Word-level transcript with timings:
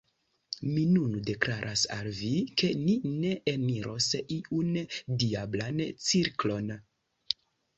Mi 0.67 0.83
nun 0.93 1.11
deklaras 1.27 1.83
al 1.97 2.09
vi, 2.21 2.31
ke 2.61 2.71
ni 2.87 2.95
ne 3.11 3.35
eniros 3.53 4.09
iun 4.39 4.73
diablan 5.25 5.85
cirklon. 6.09 6.75